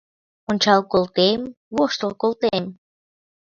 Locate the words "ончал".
0.49-0.81